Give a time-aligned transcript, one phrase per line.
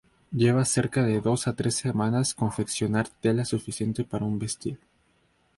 [0.31, 4.79] Lleva cerca de dos a tres semanas confeccionar tela suficiente para un vestido.